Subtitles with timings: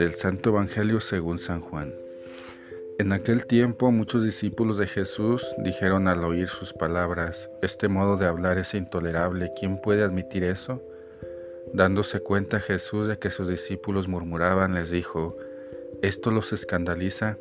[0.00, 1.94] Del Santo Evangelio según San Juan.
[2.98, 8.24] En aquel tiempo muchos discípulos de Jesús dijeron al oír sus palabras, Este modo de
[8.24, 10.82] hablar es intolerable, ¿quién puede admitir eso?
[11.74, 15.36] Dándose cuenta Jesús de que sus discípulos murmuraban, les dijo,
[16.00, 17.36] ¿esto los escandaliza?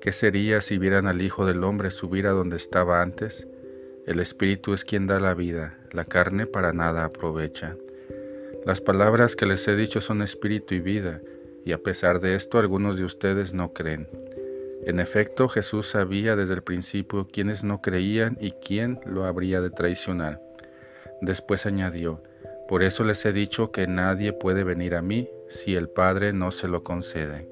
[0.00, 3.46] ¿Qué sería si vieran al Hijo del Hombre subir a donde estaba antes?
[4.06, 7.76] El Espíritu es quien da la vida, la carne para nada aprovecha.
[8.64, 11.20] Las palabras que les he dicho son espíritu y vida,
[11.68, 14.08] y a pesar de esto algunos de ustedes no creen.
[14.86, 19.68] En efecto, Jesús sabía desde el principio quiénes no creían y quién lo habría de
[19.68, 20.40] traicionar.
[21.20, 22.22] Después añadió,
[22.68, 26.52] por eso les he dicho que nadie puede venir a mí si el Padre no
[26.52, 27.50] se lo concede.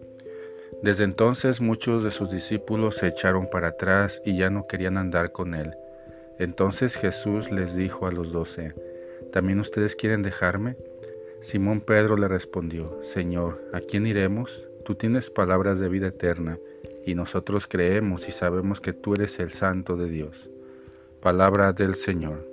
[0.83, 5.33] Desde entonces muchos de sus discípulos se echaron para atrás y ya no querían andar
[5.33, 5.75] con él.
[6.39, 8.73] Entonces Jesús les dijo a los doce,
[9.31, 10.79] ¿también ustedes quieren dejarme?
[11.47, 14.67] Simón Pedro le respondió, Señor, ¿a quién iremos?
[14.85, 16.59] Tú tienes palabras de vida eterna,
[17.05, 20.51] y nosotros creemos y sabemos que tú eres el Santo de Dios.
[21.23, 22.45] Palabra del Señor.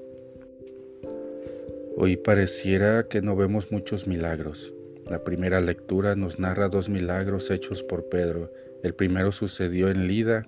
[1.97, 4.71] Hoy pareciera que no vemos muchos milagros.
[5.09, 8.53] La primera lectura nos narra dos milagros hechos por Pedro.
[8.83, 10.47] El primero sucedió en Lida,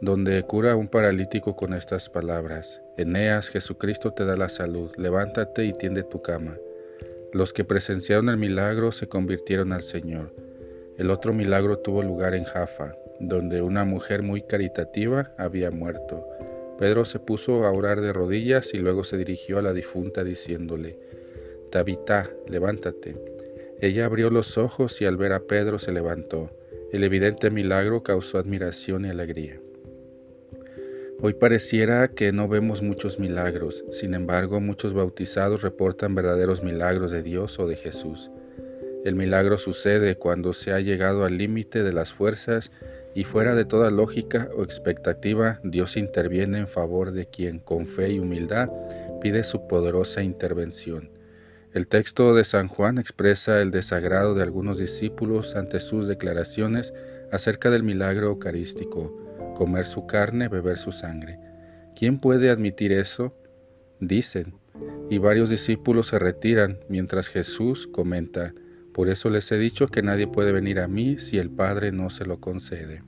[0.00, 2.82] donde cura a un paralítico con estas palabras.
[2.96, 6.56] Eneas, Jesucristo te da la salud, levántate y tiende tu cama.
[7.32, 10.32] Los que presenciaron el milagro se convirtieron al Señor.
[10.96, 16.26] El otro milagro tuvo lugar en Jaffa, donde una mujer muy caritativa había muerto.
[16.78, 20.98] Pedro se puso a orar de rodillas y luego se dirigió a la difunta diciéndole,
[21.70, 23.16] Tabitá, levántate.
[23.80, 26.50] Ella abrió los ojos y al ver a Pedro se levantó.
[26.92, 29.60] El evidente milagro causó admiración y alegría.
[31.18, 37.22] Hoy pareciera que no vemos muchos milagros, sin embargo muchos bautizados reportan verdaderos milagros de
[37.22, 38.30] Dios o de Jesús.
[39.02, 42.70] El milagro sucede cuando se ha llegado al límite de las fuerzas
[43.14, 48.12] y fuera de toda lógica o expectativa, Dios interviene en favor de quien con fe
[48.12, 48.68] y humildad
[49.22, 51.08] pide su poderosa intervención.
[51.72, 56.92] El texto de San Juan expresa el desagrado de algunos discípulos ante sus declaraciones
[57.32, 59.25] acerca del milagro eucarístico
[59.56, 61.40] comer su carne, beber su sangre.
[61.96, 63.34] ¿Quién puede admitir eso?
[63.98, 64.54] Dicen,
[65.08, 68.52] y varios discípulos se retiran mientras Jesús comenta,
[68.92, 72.10] por eso les he dicho que nadie puede venir a mí si el Padre no
[72.10, 73.02] se lo concede.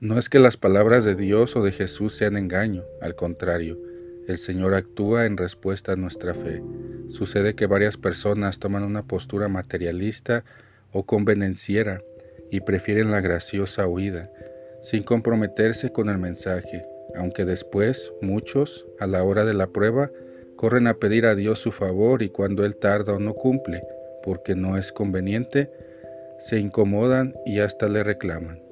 [0.00, 3.78] No es que las palabras de Dios o de Jesús sean engaño, al contrario,
[4.26, 6.62] el Señor actúa en respuesta a nuestra fe.
[7.08, 10.44] Sucede que varias personas toman una postura materialista
[10.92, 12.02] o convenenciera
[12.50, 14.30] y prefieren la graciosa huida,
[14.82, 20.10] sin comprometerse con el mensaje, aunque después muchos, a la hora de la prueba,
[20.56, 23.82] corren a pedir a Dios su favor y cuando Él tarda o no cumple,
[24.22, 25.70] porque no es conveniente,
[26.38, 28.62] se incomodan y hasta le reclaman.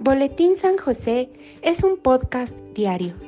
[0.00, 1.28] Boletín San José
[1.60, 3.27] es un podcast diario